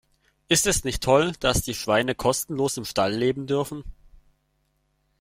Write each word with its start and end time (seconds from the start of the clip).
Ist 0.47 0.65
es 0.65 0.83
nicht 0.83 1.03
toll, 1.03 1.33
dass 1.41 1.61
die 1.61 1.75
Schweine 1.75 2.15
kostenlos 2.15 2.75
im 2.75 2.85
Stall 2.85 3.13
leben 3.13 3.45
dürfen? 3.45 3.83